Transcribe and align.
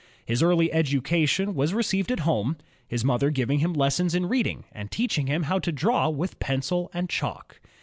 His 0.25 0.41
early 0.41 0.73
education 0.73 1.53
was 1.53 1.75
received 1.75 2.11
at 2.11 2.21
home, 2.21 2.57
his 2.87 3.05
mother 3.05 3.29
giving 3.29 3.59
him 3.59 3.71
lessons 3.73 4.15
in 4.15 4.27
reading, 4.27 4.63
and 4.71 4.89
teaching 4.89 5.27
him 5.27 5.45
to 5.61 5.71
draw 5.71 6.09
with 6.09 6.39
pencil 6.39 6.89
and 6.91 7.07
chalk. 7.07 7.59